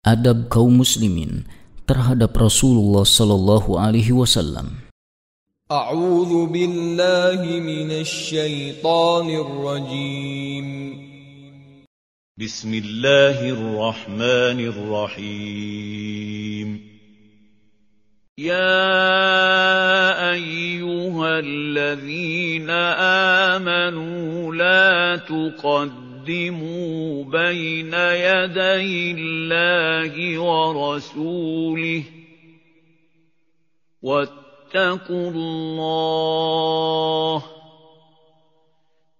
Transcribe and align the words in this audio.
adab 0.00 0.48
kaum 0.48 0.80
muslimin 0.80 1.44
terhadap 1.84 2.32
Rasulullah 2.32 3.04
sallallahu 3.04 3.76
alaihi 3.76 4.16
wasallam. 4.16 4.88
أعوذ 5.70 6.50
بالله 6.50 7.46
من 7.62 8.02
الشيطان 8.02 9.26
الرجيم 9.30 10.66
بسم 12.34 12.74
الله 12.74 13.38
الرحمن 13.54 14.58
الرحيم 14.74 16.68
يا 18.38 18.90
ايها 20.34 21.30
الذين 21.38 22.70
امنوا 23.54 24.54
لا 24.54 25.22
تقدموا 25.22 26.09
بين 27.29 27.93
يدي 27.93 29.11
الله 29.17 30.39
ورسوله 30.39 32.03
واتقوا 34.01 35.31
الله 35.31 37.43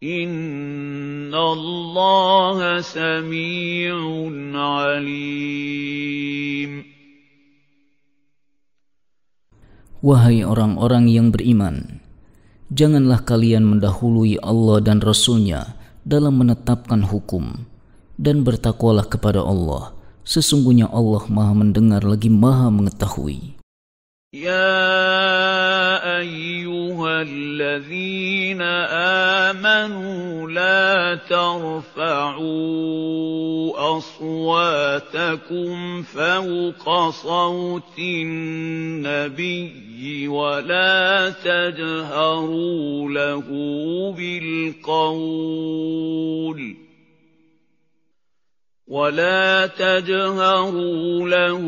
ان 0.03 1.33
الله 1.33 2.81
سميع 2.81 3.95
عليم 4.53 5.65
Wahai 10.05 10.45
orang-orang 10.45 11.09
yang 11.09 11.33
beriman, 11.33 11.97
janganlah 12.69 13.25
kalian 13.25 13.65
mendahului 13.65 14.37
Allah 14.37 14.77
dan 14.77 15.01
Rasul-Nya 15.01 15.78
dalam 16.02 16.40
menetapkan 16.40 17.04
hukum, 17.04 17.66
dan 18.16 18.42
bertakwalah 18.46 19.04
kepada 19.04 19.44
Allah. 19.44 19.92
Sesungguhnya 20.24 20.86
Allah 20.92 21.24
maha 21.26 21.52
mendengar 21.56 22.04
lagi 22.06 22.28
maha 22.30 22.70
mengetahui. 22.70 23.60
يا 24.30 25.59
ايها 26.18 27.22
الذين 27.22 28.62
امنوا 29.52 30.50
لا 30.50 31.18
ترفعوا 31.28 32.90
اصواتكم 33.98 36.02
فوق 36.02 37.10
صوت 37.10 37.98
النبي 37.98 39.70
ولا 40.28 41.30
تجهروا 41.30 43.10
له 43.10 43.42
بالقول 44.16 45.60
ولا 48.90 49.70
تجهروا 49.78 51.22
له 51.30 51.62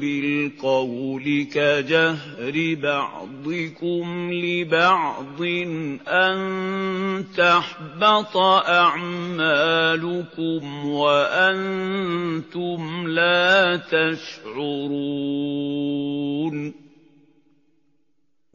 بالقول 0.00 1.26
كجهر 1.52 2.56
بعضكم 2.80 4.04
لبعض 4.32 5.40
ان 6.08 6.36
تحبط 7.36 8.36
اعمالكم 8.80 10.62
وأنتم 10.88 12.80
لا 13.12 13.76
تشعرون 13.76 15.44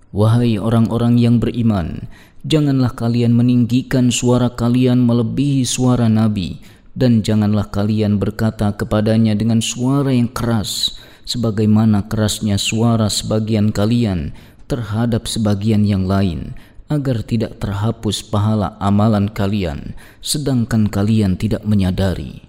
Wahai 0.09 0.57
orang-orang 0.57 1.21
yang 1.21 1.37
beriman, 1.37 2.09
janganlah 2.41 2.97
kalian 2.97 3.29
meninggikan 3.37 4.09
suara 4.09 4.49
kalian 4.57 5.05
melebihi 5.05 5.61
suara 5.61 6.09
Nabi 6.09 6.57
dan 6.98 7.26
janganlah 7.26 7.74
kalian 7.74 8.22
berkata 8.22 8.70
kepadanya 8.74 9.34
dengan 9.34 9.58
suara 9.58 10.14
yang 10.14 10.30
keras 10.30 10.94
sebagaimana 11.26 12.06
kerasnya 12.06 12.54
suara 12.60 13.08
sebagian 13.10 13.72
kalian 13.74 14.30
terhadap 14.70 15.26
sebagian 15.26 15.82
yang 15.82 16.06
lain 16.06 16.54
agar 16.86 17.26
tidak 17.26 17.58
terhapus 17.58 18.22
pahala 18.22 18.78
amalan 18.78 19.26
kalian 19.26 19.98
sedangkan 20.22 20.86
kalian 20.86 21.34
tidak 21.34 21.66
menyadari 21.66 22.46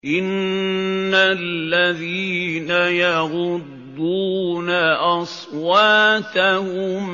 Innalladzina 0.00 2.88
يغضون 4.00 4.70
أصواتهم 5.20 6.42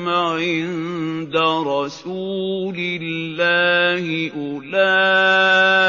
عند 0.09 1.35
رسول 1.67 2.75
الله 2.77 4.31
أولئك 4.37 5.80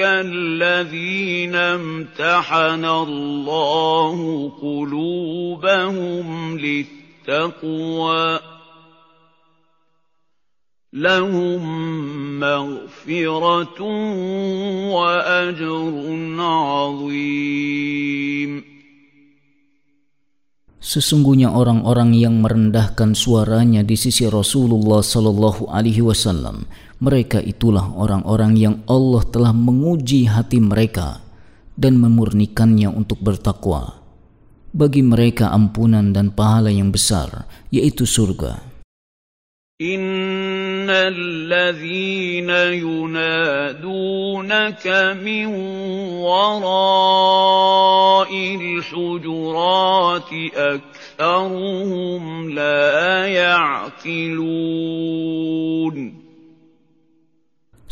الذين 0.00 1.54
امتحن 1.54 2.84
الله 2.84 4.50
قلوبهم 4.62 6.58
للتقوى 6.58 8.40
لهم 10.92 12.40
مغفرة 12.40 13.82
وأجر 14.92 16.16
عظيم 16.38 17.58
Sesungguhnya 20.78 21.50
orang-orang 21.50 22.14
yang 22.14 22.38
merendahkan 22.38 23.18
suaranya 23.18 23.82
di 23.82 23.98
sisi 23.98 24.30
Rasulullah 24.30 25.02
sallallahu 25.02 25.66
alaihi 25.66 26.06
wasallam, 26.06 26.70
mereka 27.02 27.42
itulah 27.42 27.90
orang-orang 27.98 28.54
yang 28.54 28.76
Allah 28.86 29.26
telah 29.26 29.50
menguji 29.50 30.30
hati 30.30 30.62
mereka 30.62 31.18
dan 31.74 31.98
memurnikannya 31.98 32.94
untuk 32.94 33.18
bertakwa. 33.18 33.98
Bagi 34.70 35.02
mereka 35.02 35.50
ampunan 35.50 36.14
dan 36.14 36.30
pahala 36.30 36.70
yang 36.70 36.94
besar, 36.94 37.50
yaitu 37.74 38.06
surga. 38.06 38.62
إن 40.87 40.87
الذين 40.87 42.47
ينادونك 42.83 44.85
من 45.19 45.47
وراء 46.23 48.31
الحجرات 48.31 50.31
أكثرهم 50.55 52.23
لا 52.55 53.27
يعقلون 53.27 54.55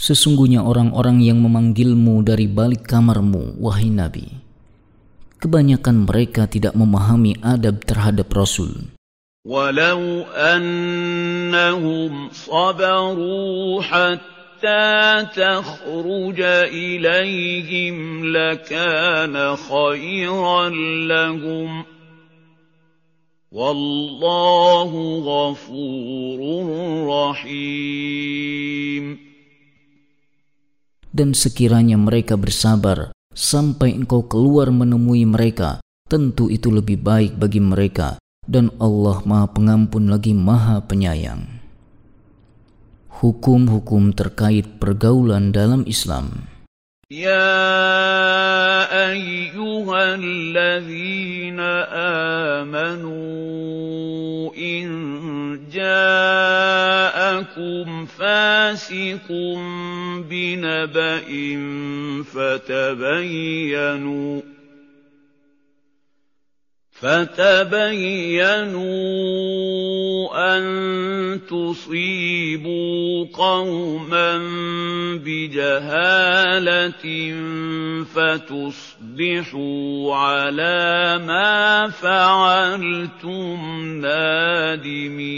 Sesungguhnya 0.01 0.65
orang-orang 0.65 1.21
yang 1.21 1.37
memanggilmu 1.45 2.25
dari 2.25 2.49
balik 2.49 2.89
kamarmu, 2.89 3.61
wahai 3.61 3.93
Nabi, 3.93 4.33
kebanyakan 5.37 6.09
mereka 6.09 6.49
tidak 6.49 6.73
memahami 6.73 7.37
adab 7.45 7.85
terhadap 7.85 8.25
Rasul. 8.33 8.94
ولو 9.46 10.26
أنهم 10.34 12.12
صبروا 12.34 13.82
حتى 13.82 15.26
تخرج 15.38 16.40
إليهم 16.74 17.96
لكان 18.26 19.56
خيرا 19.56 20.68
لهم 21.06 21.84
والله 23.52 24.90
غفور 25.22 26.38
رحيم 27.06 29.04
Dan 31.16 31.32
sekiranya 31.32 31.96
mereka 31.96 32.34
bersabar 32.36 33.14
sampai 33.30 33.94
engkau 33.94 34.28
keluar 34.28 34.68
menemui 34.68 35.24
mereka, 35.24 35.80
tentu 36.10 36.52
itu 36.52 36.68
lebih 36.68 37.00
baik 37.00 37.40
bagi 37.40 37.56
mereka 37.62 38.20
dan 38.46 38.70
Allah 38.78 39.26
Maha 39.26 39.50
Pengampun 39.50 40.06
lagi 40.06 40.30
Maha 40.32 40.80
Penyayang. 40.86 41.58
Hukum-hukum 43.10 44.14
terkait 44.14 44.78
pergaulan 44.78 45.50
dalam 45.50 45.82
Islam. 45.84 46.46
Ya 47.06 47.38
ayyuhalladzina 48.90 51.86
amanu 52.58 53.22
in 54.58 54.90
ja'akum 55.70 56.50
fasiqun 58.10 59.62
binaba'in 60.26 61.62
fatabayyanu 62.26 64.42
فتبينوا 66.96 68.88
أن 70.32 70.64
تصيبوا 71.44 73.28
قوما 73.36 74.32
بجهالة 75.20 77.04
فتصبحوا 78.14 80.14
على 80.14 81.18
ما 81.20 81.92
فعلتم 81.92 83.58
نادمين. 84.00 85.36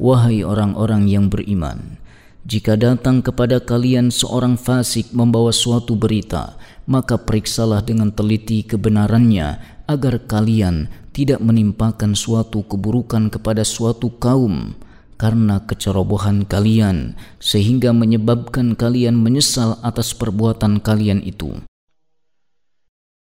Wahai 0.00 0.40
orang-orang 0.40 1.12
yang 1.12 1.28
beriman, 1.28 1.99
Jika 2.45 2.77
datang 2.77 3.25
kepada 3.25 3.57
kalian 3.57 4.13
seorang 4.13 4.53
fasik 4.53 5.09
membawa 5.09 5.49
suatu 5.49 5.97
berita, 5.97 6.53
maka 6.85 7.17
periksalah 7.17 7.81
dengan 7.81 8.13
teliti 8.13 8.61
kebenarannya 8.61 9.57
agar 9.89 10.21
kalian 10.29 10.85
tidak 11.09 11.41
menimpakan 11.41 12.13
suatu 12.13 12.61
keburukan 12.69 13.33
kepada 13.33 13.65
suatu 13.65 14.13
kaum 14.21 14.77
karena 15.17 15.63
kecerobohan 15.65 16.45
kalian 16.45 17.17
sehingga 17.41 17.95
menyebabkan 17.95 18.77
kalian 18.77 19.17
menyesal 19.17 19.81
atas 19.81 20.13
perbuatan 20.13 20.77
kalian 20.83 21.25
itu. 21.25 21.65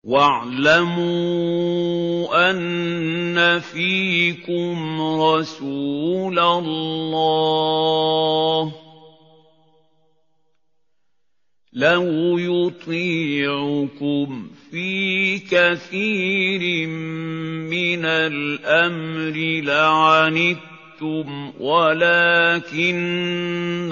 واعلموا 0.04 1.00
أن 2.52 3.40
فيكم 3.64 4.76
رسول 5.16 6.40
الله 6.40 8.04
لو 11.79 12.39
يطيعكم 12.39 14.29
في 14.71 15.39
كثير 15.39 16.87
من 17.71 18.05
الأمر 18.05 19.37
لعنتم 19.65 21.29
ولكن 21.61 22.89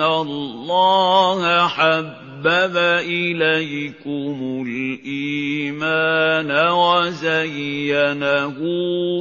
الله 0.01 1.69
حبب 1.69 2.77
إليكم 3.07 4.65
الإيمان 4.67 6.51
وزينه 6.71 8.57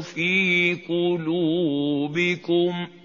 في 0.02 0.78
قلوبكم 0.90 2.74
ۖ 3.02 3.05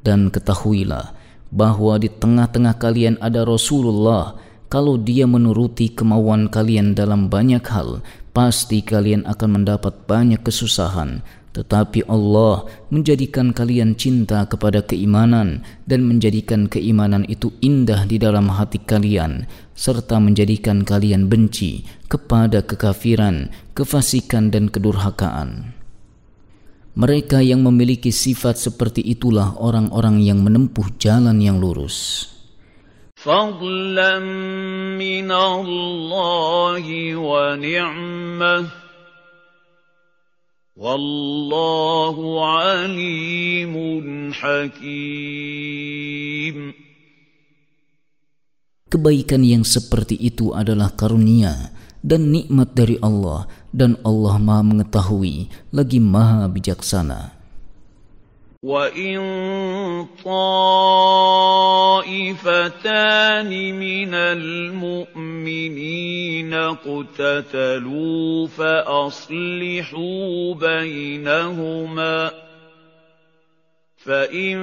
Dan 0.00 0.32
ketahuilah 0.32 1.12
bahwa 1.52 2.00
di 2.00 2.08
tengah-tengah 2.08 2.80
kalian 2.80 3.20
ada 3.20 3.44
Rasulullah 3.44 4.40
kalau 4.72 4.96
dia 4.96 5.26
menuruti 5.28 5.92
kemauan 5.92 6.48
kalian 6.48 6.96
dalam 6.96 7.28
banyak 7.28 7.60
hal 7.68 8.00
pasti 8.30 8.80
kalian 8.80 9.26
akan 9.28 9.60
mendapat 9.60 10.06
banyak 10.08 10.40
kesusahan 10.40 11.20
Tetapi 11.55 12.03
Allah 12.11 12.67
menjadikan 12.91 13.55
kalian 13.55 13.95
cinta 13.95 14.43
kepada 14.43 14.83
keimanan 14.83 15.63
dan 15.87 16.03
menjadikan 16.03 16.67
keimanan 16.67 17.23
itu 17.31 17.55
indah 17.63 18.03
di 18.03 18.19
dalam 18.19 18.51
hati 18.51 18.83
kalian 18.83 19.47
serta 19.71 20.19
menjadikan 20.19 20.83
kalian 20.83 21.31
benci 21.31 21.87
kepada 22.11 22.59
kekafiran, 22.59 23.55
kefasikan 23.71 24.51
dan 24.51 24.67
kedurhakaan. 24.67 25.71
Mereka 26.99 27.39
yang 27.39 27.63
memiliki 27.63 28.11
sifat 28.11 28.59
seperti 28.59 28.99
itulah 28.99 29.55
orang-orang 29.55 30.19
yang 30.19 30.43
menempuh 30.43 30.91
jalan 30.99 31.39
yang 31.39 31.59
lurus. 31.59 32.27
Fadlan 33.15 34.27
min 34.99 35.31
wa 35.31 37.55
ni'mah 37.55 38.84
Wallahu 40.75 42.35
alimun 42.43 44.35
hakim. 44.35 44.75
Kebaikan 48.91 49.47
yang 49.47 49.63
seperti 49.63 50.19
itu 50.19 50.51
adalah 50.51 50.91
karunia 50.91 51.71
dan 52.03 52.27
nikmat 52.27 52.75
dari 52.75 52.99
Allah 52.99 53.47
dan 53.71 53.95
Allah 54.03 54.35
Maha 54.35 54.67
mengetahui 54.67 55.47
lagi 55.71 56.03
Maha 56.03 56.51
bijaksana. 56.51 57.34
وَإِن 58.65 59.21
طَائِفَتَانِ 60.25 62.01
مِنَ 63.77 64.13
الْمُؤْمِنِينَ 64.13 64.93
اقْتَتَلُوا 66.53 68.47
فَأَصْلِحُوا 68.47 70.55
بَيْنَهُمَا 70.55 72.31
فَإِن 73.97 74.57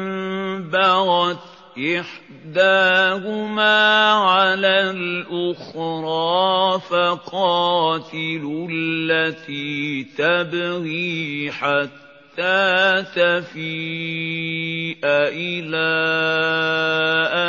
بَغَتْ 0.71 1.39
إِحْدَاهُمَا 1.79 3.79
عَلَى 4.11 4.91
الْأُخْرَىٰ 4.91 6.81
فَقَاتِلُوا 6.91 8.69
الَّتِي 8.71 10.05
تَبْغِي 10.19 11.51
حَتَّىٰ 11.53 12.02
حتى 12.33 13.05
تفيء 13.15 15.05
إلى 15.05 15.93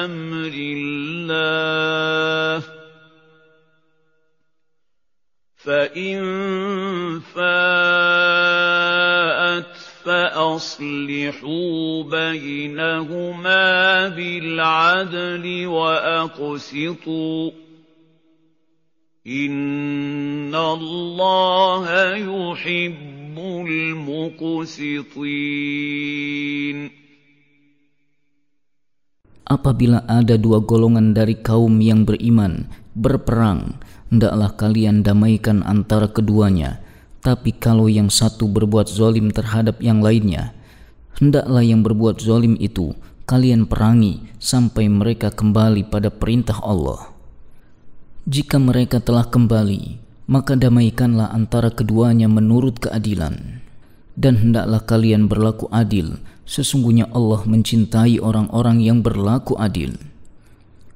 أمر 0.03 0.53
الله 0.53 2.63
فإن 5.55 6.19
فاءت 7.19 7.43
فأصلحوا 10.03 12.03
بينهما 12.03 14.07
بالعدل 14.07 15.67
وأقسطوا 15.67 17.51
إن 19.27 20.55
الله 20.55 22.15
يحب 22.15 23.12
Apabila 29.43 30.05
ada 30.05 30.35
dua 30.37 30.61
golongan 30.61 31.17
dari 31.17 31.41
kaum 31.41 31.81
yang 31.81 32.05
beriman 32.05 32.69
berperang, 32.93 33.81
hendaklah 34.13 34.53
kalian 34.53 35.01
damaikan 35.01 35.65
antara 35.65 36.05
keduanya. 36.13 36.77
Tapi 37.25 37.55
kalau 37.57 37.89
yang 37.89 38.13
satu 38.13 38.45
berbuat 38.45 38.85
zolim 38.85 39.33
terhadap 39.33 39.81
yang 39.81 40.05
lainnya, 40.05 40.53
hendaklah 41.17 41.65
yang 41.65 41.81
berbuat 41.81 42.21
zolim 42.21 42.53
itu 42.61 42.93
kalian 43.23 43.65
perangi 43.65 44.29
sampai 44.37 44.91
mereka 44.91 45.31
kembali 45.33 45.87
pada 45.89 46.11
perintah 46.11 46.59
Allah. 46.61 47.09
Jika 48.29 48.59
mereka 48.59 49.01
telah 49.01 49.25
kembali, 49.25 50.02
maka 50.28 50.54
damaikanlah 50.54 51.32
antara 51.32 51.72
keduanya 51.72 52.28
menurut 52.28 52.84
keadilan. 52.84 53.64
Dan 54.18 54.34
hendaklah 54.36 54.82
kalian 54.82 55.30
berlaku 55.30 55.70
adil, 55.70 56.18
sesungguhnya 56.42 57.06
Allah 57.14 57.46
mencintai 57.46 58.18
orang-orang 58.20 58.82
yang 58.82 59.00
berlaku 59.00 59.56
adil. 59.56 59.96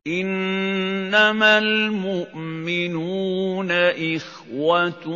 إنما 0.02 1.58
المؤمنون 1.58 3.70
إخوة 3.70 5.06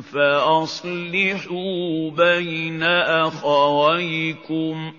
فأصلحوا 0.00 2.10
بين 2.10 2.82
أخويكم 3.28 4.92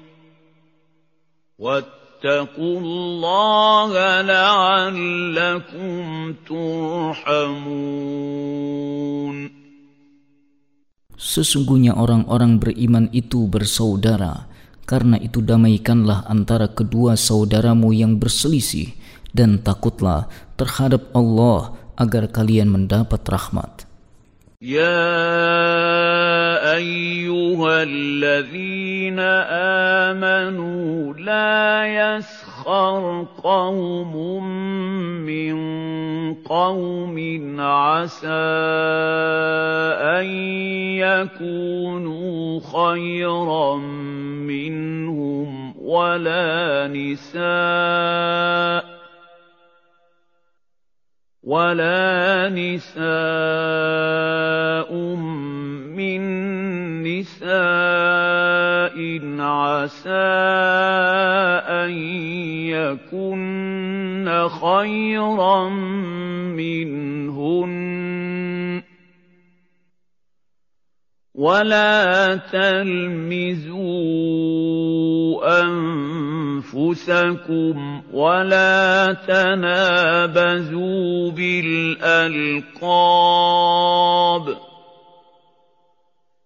واتقوا 1.60 2.05
الله 2.70 3.92
لعلكم 4.22 5.96
ترحمون 6.46 7.92
Sesungguhnya 11.22 11.94
orang-orang 11.96 12.58
beriman 12.58 13.06
itu 13.14 13.46
bersaudara, 13.46 14.50
karena 14.90 15.22
itu 15.22 15.40
damaikanlah 15.40 16.26
antara 16.26 16.66
kedua 16.66 17.14
saudaramu 17.14 17.94
yang 17.94 18.18
berselisih 18.18 18.90
dan 19.30 19.62
takutlah 19.62 20.28
terhadap 20.58 21.14
Allah 21.14 21.78
agar 21.96 22.26
kalian 22.26 22.74
mendapat 22.74 23.22
rahmat. 23.30 23.86
يا 24.62 24.94
أيها 27.57 27.83
الذين 27.83 29.19
آمنوا 30.11 31.15
لا 31.15 31.87
يسخر 31.87 33.27
قوم 33.43 34.45
من 35.25 35.57
قوم 36.35 37.17
عسى 37.61 38.29
أن 40.21 40.27
يكونوا 41.01 42.61
خيرا 42.61 43.77
منهم 44.45 45.75
ولا 45.81 46.89
نساء 46.89 47.47
ولا 51.43 52.49
نساء 52.49 53.07
من 55.97 56.66
نساء 57.07 58.97
عسى 59.41 60.11
أن 61.83 61.91
يكن 62.75 64.49
خيرا 64.49 65.69
منهن 66.59 67.87
ولا 71.35 72.37
تلمزوا 72.37 73.77
أنفسكم 76.73 78.03
ولا 78.13 79.13
تنابزوا 79.29 80.51
بالألقاب 81.31 82.77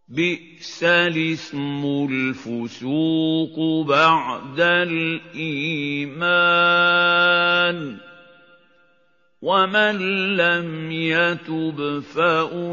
بئس 0.09 0.50
الاسم 0.84 2.08
الفسوق 2.12 3.86
بعد 3.88 4.60
الإيمان 4.60 6.16
ومن 9.42 9.96
لم 10.36 10.92
يتب 10.92 12.00
فأولئك 12.14 12.72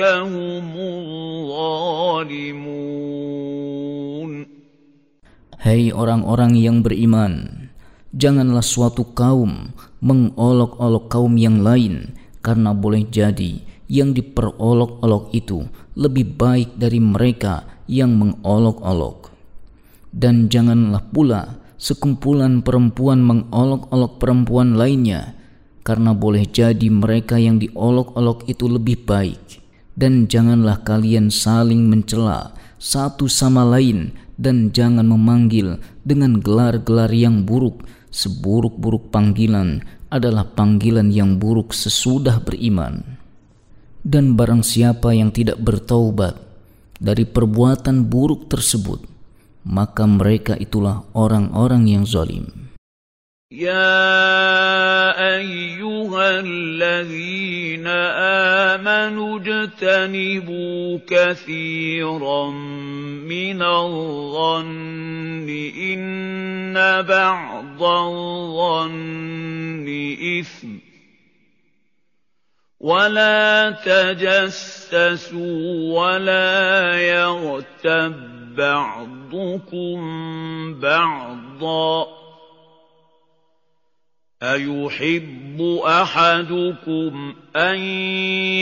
هم 0.00 0.68
الظالمون 0.76 2.04
Hei 5.64 5.88
orang-orang 5.96 6.60
yang 6.60 6.84
beriman, 6.84 7.64
janganlah 8.12 8.60
suatu 8.60 9.16
kaum 9.16 9.72
mengolok-olok 10.04 11.08
kaum 11.08 11.40
yang 11.40 11.64
lain 11.64 12.12
karena 12.44 12.76
boleh 12.76 13.08
jadi 13.08 13.64
yang 13.89 14.13
diperolok-olok 14.13 15.33
itu 15.33 15.65
lebih 15.97 16.37
baik 16.37 16.77
dari 16.77 17.01
mereka 17.01 17.65
yang 17.89 18.15
mengolok-olok. 18.15 19.33
Dan 20.13 20.47
janganlah 20.47 21.03
pula 21.09 21.57
sekumpulan 21.75 22.61
perempuan 22.61 23.25
mengolok-olok 23.25 24.21
perempuan 24.21 24.77
lainnya, 24.77 25.33
karena 25.81 26.13
boleh 26.13 26.45
jadi 26.45 26.87
mereka 26.87 27.41
yang 27.41 27.57
diolok-olok 27.57 28.45
itu 28.45 28.69
lebih 28.69 29.03
baik. 29.09 29.59
Dan 29.99 30.31
janganlah 30.31 30.79
kalian 30.85 31.27
saling 31.27 31.91
mencela 31.91 32.55
satu 32.79 33.27
sama 33.27 33.67
lain 33.67 34.15
dan 34.39 34.71
jangan 34.71 35.03
memanggil 35.03 35.83
dengan 36.07 36.39
gelar-gelar 36.39 37.11
yang 37.11 37.43
buruk. 37.43 37.83
Seburuk-buruk 38.09 39.11
panggilan 39.11 39.83
adalah 40.07 40.47
panggilan 40.47 41.11
yang 41.11 41.37
buruk 41.37 41.75
sesudah 41.75 42.39
beriman 42.41 43.18
Dan 44.08 44.36
barang 44.36 44.60
siapa 44.60 45.16
yang 45.16 45.32
tidak 45.32 45.56
bertaubat 45.64 46.36
dari 47.00 47.24
perbuatan 47.24 48.04
buruk 48.04 48.52
tersebut, 48.52 49.00
maka 49.64 50.04
mereka 50.04 50.60
itulah 50.60 51.08
orang-orang 51.16 51.88
yang 51.88 52.04
zalim. 52.04 52.64
يا 53.54 55.14
أيها 55.36 56.40
الذين 56.40 57.86
آمنوا 58.66 59.38
اجتنبوا 59.38 60.98
كثيرا 61.06 62.50
من 63.30 63.62
الظن 63.62 65.48
إن 65.78 67.02
بعض 67.02 67.82
الظن 67.82 69.86
إثم 70.40 70.87
ولا 72.79 73.71
تجسسوا 73.85 75.39
ولا 75.99 76.95
يغتب 77.01 78.39
بعضكم 78.55 79.99
بعضا 80.79 82.07
ايحب 84.43 85.61
احدكم 85.85 87.35
ان 87.55 87.77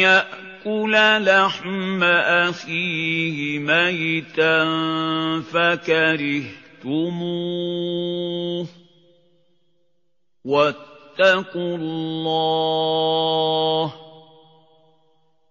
ياكل 0.02 0.92
لحم 1.26 2.04
اخيه 2.04 3.60
ميتا 3.60 4.66
فكرهتموه 5.42 6.58
واتقوا 10.46 11.78
الله 11.78 13.28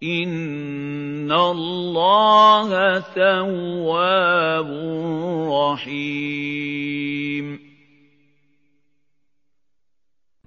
إن 0.06 1.30
الله 1.30 2.70
تواب 3.14 4.70
رحيم 5.46 7.48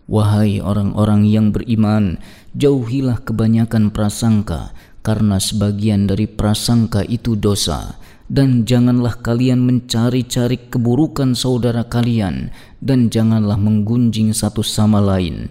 Wahai 0.04 0.60
orang-orang 0.60 1.26
yang 1.26 1.50
beriman, 1.50 2.20
jauhilah 2.54 3.24
kebanyakan 3.24 3.88
prasangka, 3.88 4.76
karena 5.00 5.40
sebagian 5.40 6.06
dari 6.06 6.28
prasangka 6.28 7.02
itu 7.08 7.34
dosa. 7.34 7.98
Dan 8.28 8.68
janganlah 8.68 9.24
kalian 9.24 9.64
mencari-cari 9.64 10.70
keburukan 10.70 11.34
saudara 11.34 11.88
kalian, 11.88 12.52
dan 12.84 13.08
janganlah 13.08 13.56
menggunjing 13.56 14.36
satu 14.36 14.60
sama 14.60 15.00
lain. 15.00 15.48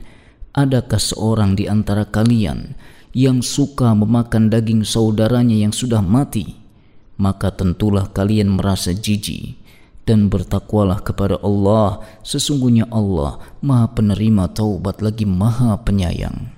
Adakah 0.54 1.02
seorang 1.02 1.58
di 1.58 1.66
antara 1.66 2.06
kalian 2.06 2.78
Yang 3.17 3.41
suka 3.41 3.95
memakan 3.97 4.53
daging 4.53 4.85
saudaranya 4.85 5.57
yang 5.57 5.73
sudah 5.73 6.05
mati, 6.05 6.59
maka 7.17 7.55
tentulah 7.55 8.11
kalian 8.11 8.53
merasa 8.59 8.93
jijik 8.93 9.57
dan 10.09 10.33
bertakwalah 10.33 11.05
kepada 11.05 11.37
Allah. 11.45 12.01
Sesungguhnya 12.25 12.89
Allah 12.89 13.41
Maha 13.61 13.93
Penerima 13.93 14.49
Taubat 14.49 15.05
lagi 15.05 15.29
Maha 15.29 15.77
Penyayang. 15.85 16.58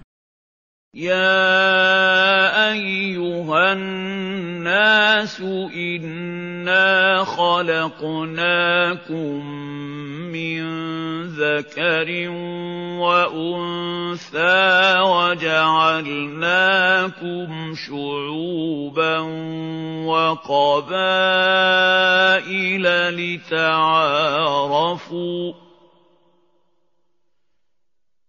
يا 0.95 2.73
ايها 2.73 3.73
الناس 3.73 5.41
انا 5.41 7.25
خلقناكم 7.25 9.15
من 10.35 10.63
ذكر 11.27 12.29
وانثى 12.99 14.99
وجعلناكم 15.01 16.35
شعوبا 17.87 19.19
وقبائل 20.11 21.55
لتعارفوا 23.15 24.81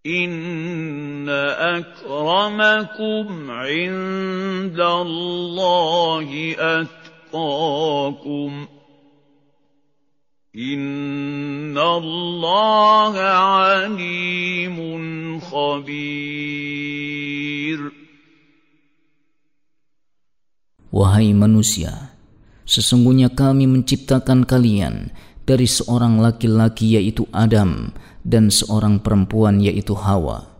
إن 0.07 1.27
أكرمكم 1.59 3.51
عند 3.51 4.79
الله 4.79 6.55
أتقاكم 6.59 8.67
إن 10.55 11.77
الله 11.77 13.19
عليم 13.19 14.77
خبير 15.39 16.87
Wahai 20.87 21.29
manusia, 21.29 22.09
sesungguhnya 22.65 23.29
kami 23.29 23.69
menciptakan 23.69 24.49
kalian 24.49 25.13
dari 25.45 25.69
seorang 25.69 26.17
laki-laki 26.17 26.97
yaitu 26.97 27.29
Adam 27.29 27.93
dan 28.22 28.50
seorang 28.50 29.02
perempuan 29.02 29.58
yaitu 29.62 29.94
Hawa 29.94 30.50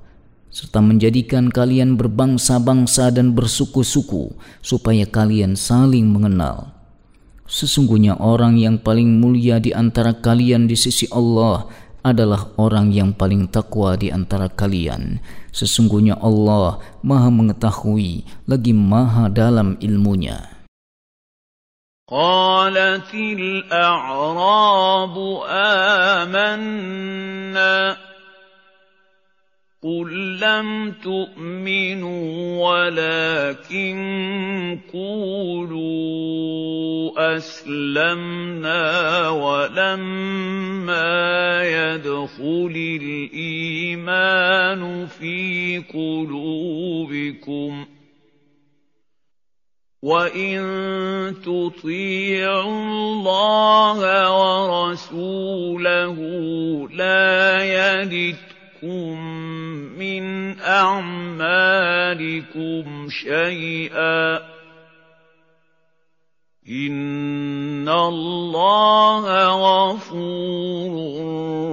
serta 0.52 0.85
menjadikan 0.85 1.49
kalian 1.49 1.97
berbangsa-bangsa 1.97 3.09
dan 3.09 3.33
bersuku-suku 3.33 4.37
supaya 4.61 5.09
kalian 5.09 5.57
saling 5.57 6.12
mengenal 6.12 6.76
sesungguhnya 7.49 8.21
orang 8.21 8.61
yang 8.61 8.76
paling 8.76 9.23
mulia 9.23 9.57
di 9.59 9.73
antara 9.73 10.12
kalian 10.12 10.69
di 10.69 10.76
sisi 10.76 11.09
Allah 11.09 11.66
adalah 12.02 12.50
orang 12.59 12.90
yang 12.90 13.14
paling 13.14 13.47
takwa 13.47 13.95
di 13.95 14.11
antara 14.11 14.50
kalian. 14.50 15.23
Sesungguhnya 15.54 16.19
Allah 16.19 16.83
Maha 17.00 17.31
Mengetahui 17.31 18.26
lagi 18.50 18.75
Maha 18.75 19.31
dalam 19.31 19.78
ilmunya. 19.78 20.51
قالت 22.12 23.14
الأعراب 23.14 25.16
آمنا 26.28 26.92
قل 29.83 30.38
لم 30.40 30.92
تؤمنوا 31.02 32.69
ولكن 32.69 33.99
قولوا 34.92 35.83
أسلمنا 37.37 39.28
ولما 39.28 41.12
يدخل 41.64 42.99
الإيمان 43.02 45.07
في 45.07 45.78
قلوبكم 45.95 47.87
وَإِن 50.02 51.47
تُطِيعُوا 51.47 52.66
اللَّهَ 52.66 54.00
وَرَسُولَهُ 54.35 56.18
لَا 56.90 57.62
يَلِتْكُم 57.62 59.14
مِّنْ 59.94 60.59
أَعْمَالِكُمْ 60.59 61.47
شَيْئًا 63.06 64.38
ۚ 64.38 64.42
إِنَّ 66.66 67.87
اللَّهَ 67.87 69.25
غَفُورٌ 69.54 70.92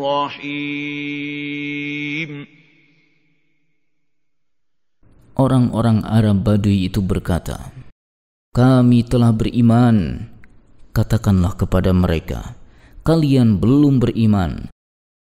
رَّحِيمٌ. 0.05 1.41
Orang-orang 5.39 6.05
Arab 6.05 6.45
Badui 6.45 6.85
itu 6.93 7.01
berkata, 7.01 7.78
kami 8.53 9.05
telah 9.05 9.29
beriman. 9.29 10.25
Katakanlah 10.89 11.53
kepada 11.53 11.93
mereka, 11.93 12.57
kalian 13.05 13.61
belum 13.61 14.01
beriman. 14.01 14.67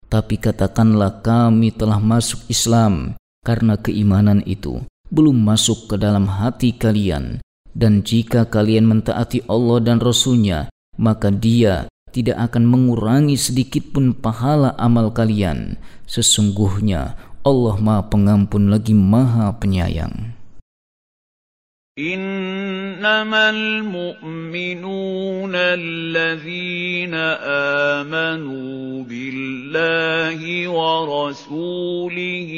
Tapi 0.07 0.39
katakanlah 0.39 1.19
kami 1.19 1.75
telah 1.75 1.99
masuk 1.99 2.47
Islam 2.47 3.19
karena 3.43 3.75
keimanan 3.75 4.39
itu 4.47 4.79
belum 5.11 5.35
masuk 5.43 5.91
ke 5.91 5.95
dalam 5.99 6.27
hati 6.27 6.71
kalian. 6.75 7.43
Dan 7.77 8.01
jika 8.01 8.47
kalian 8.47 8.89
mentaati 8.89 9.45
Allah 9.45 9.77
dan 9.83 10.01
Rasulnya, 10.01 10.71
maka 10.97 11.29
dia 11.29 11.85
tidak 12.09 12.49
akan 12.49 12.65
mengurangi 12.65 13.37
sedikit 13.37 13.93
pun 13.93 14.17
pahala 14.17 14.73
amal 14.81 15.13
kalian. 15.13 15.77
Sesungguhnya 16.09 17.13
Allah 17.45 17.75
Maha 17.77 18.09
Pengampun 18.09 18.73
lagi 18.73 18.97
Maha 18.97 19.53
Penyayang. 19.61 20.36
إنما 21.99 23.49
المؤمنون 23.49 25.51
الذين 25.55 27.13
آمنوا 28.05 29.03
بالله 29.03 30.67
ورسوله 30.67 32.53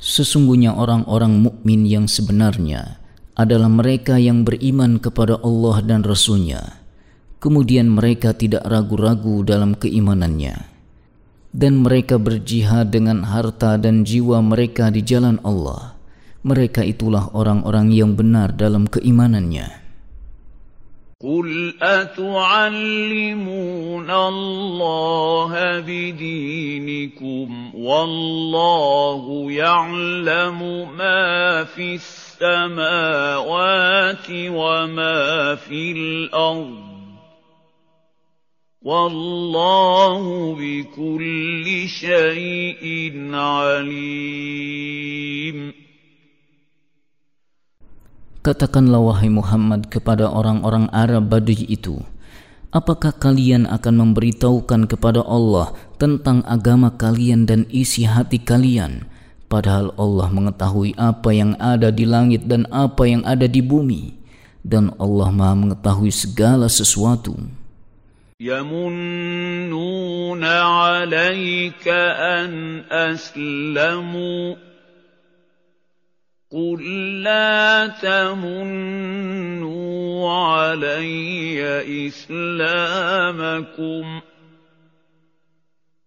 Sesungguhnya 0.00 0.72
orang-orang 0.80 1.44
mukmin 1.44 1.84
yang 1.84 2.08
sebenarnya 2.08 3.04
adalah 3.36 3.68
mereka 3.68 4.16
yang 4.16 4.48
beriman 4.48 4.96
kepada 4.96 5.36
Allah 5.44 5.84
dan 5.84 6.00
Rasul-Nya. 6.00 6.80
Kemudian 7.36 7.92
mereka 7.92 8.32
tidak 8.32 8.64
ragu-ragu 8.64 9.44
dalam 9.44 9.76
keimanannya. 9.76 10.56
Dan 11.52 11.84
mereka 11.84 12.16
berjihad 12.16 12.88
dengan 12.96 13.28
harta 13.28 13.76
dan 13.76 14.00
jiwa 14.00 14.40
mereka 14.40 14.88
di 14.88 15.04
jalan 15.04 15.36
Allah 15.44 15.93
mereka 16.44 16.80
itulah 16.86 17.28
orang-orang 17.36 17.92
yang 17.92 18.16
benar 18.16 18.56
dalam 18.56 18.88
keimanannya. 18.88 19.80
قل 21.20 21.76
أتعلمون 21.82 23.30
الله 24.10 25.80
بدينكم 25.80 27.48
والله 27.74 29.52
يعلم 29.52 30.88
ما 30.96 31.64
في 31.64 31.94
السماوات 32.40 33.36
وما 34.30 35.54
في 35.54 35.92
الأرض 35.92 36.80
والله 38.82 40.54
بكل 40.56 41.88
شيء 41.88 43.12
عليم 43.34 44.50
Katakanlah 48.44 49.04
wahai 49.04 49.28
Muhammad 49.28 49.92
kepada 49.92 50.32
orang-orang 50.32 50.88
Arab 50.96 51.28
Badui 51.28 51.68
itu, 51.68 52.00
apakah 52.72 53.12
kalian 53.12 53.68
akan 53.68 53.94
memberitahukan 54.00 54.88
kepada 54.88 55.20
Allah 55.20 55.76
tentang 56.00 56.40
agama 56.48 56.88
kalian 56.88 57.44
dan 57.44 57.68
isi 57.68 58.08
hati 58.08 58.40
kalian, 58.40 59.04
padahal 59.52 59.92
Allah 60.00 60.32
mengetahui 60.32 60.96
apa 60.96 61.36
yang 61.36 61.52
ada 61.60 61.92
di 61.92 62.08
langit 62.08 62.48
dan 62.48 62.64
apa 62.72 63.04
yang 63.04 63.20
ada 63.28 63.44
di 63.44 63.60
bumi, 63.60 64.16
dan 64.64 64.88
Allah 64.96 65.28
Maha 65.28 65.60
mengetahui 65.60 66.08
segala 66.08 66.64
sesuatu. 66.72 67.36
يمنون 68.40 69.74
عليك 70.44 71.88
أن 72.16 72.80
أسلموا 72.88 74.54
قل 76.55 76.79
لا 77.23 77.87
تمنوا 77.87 79.65
علي 80.31 81.59
إسلامكم 82.07 84.05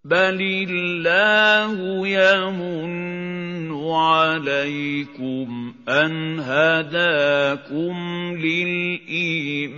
بل 0.05 0.67
الله 0.71 2.09
يمن 2.09 3.91
عليكم 3.93 5.75
أن 5.89 6.41
هداكم 6.41 7.97
للإيمان 8.41 9.77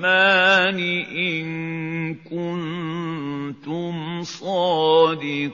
إن 1.11 2.15
كنتم 2.15 4.23
صادقين 4.23 5.51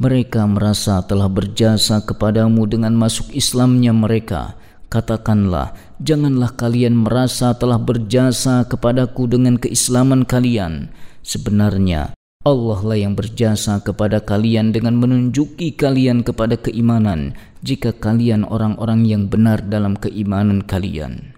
Mereka 0.00 0.48
merasa 0.48 1.04
telah 1.04 1.28
berjasa 1.28 2.00
kepadamu 2.00 2.64
dengan 2.64 2.96
masuk 2.96 3.36
Islamnya 3.36 3.92
mereka. 3.92 4.56
Katakanlah, 4.88 5.76
janganlah 6.00 6.56
kalian 6.56 7.04
merasa 7.04 7.52
telah 7.52 7.76
berjasa 7.76 8.64
kepadaku 8.64 9.28
dengan 9.28 9.60
keislaman 9.60 10.24
kalian. 10.24 10.88
Sebenarnya, 11.20 12.16
Allah 12.48 12.80
lah 12.80 12.96
yang 12.96 13.12
berjasa 13.12 13.84
kepada 13.84 14.24
kalian 14.24 14.72
dengan 14.72 14.96
menunjuki 14.96 15.76
kalian 15.76 16.24
kepada 16.24 16.56
keimanan 16.56 17.36
jika 17.60 17.92
kalian 17.92 18.48
orang-orang 18.48 19.04
yang 19.04 19.28
benar 19.28 19.60
dalam 19.68 20.00
keimanan 20.00 20.64
kalian. 20.64 21.36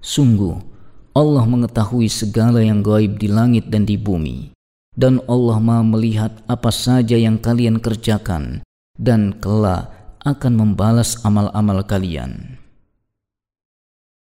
Sungguh, 0.00 0.56
Allah 1.16 1.44
mengetahui 1.48 2.08
segala 2.12 2.60
yang 2.60 2.84
gaib 2.84 3.16
di 3.16 3.28
langit 3.28 3.72
dan 3.72 3.88
di 3.88 3.96
bumi 3.96 4.52
dan 5.00 5.22
Allah 5.30 5.56
Maha 5.62 5.84
melihat 5.86 6.32
apa 6.44 6.68
saja 6.68 7.16
yang 7.16 7.40
kalian 7.40 7.80
kerjakan 7.80 8.60
dan 9.00 9.32
kelak 9.40 9.88
akan 10.20 10.52
membalas 10.52 11.16
amal-amal 11.24 11.80
kalian. 11.88 12.60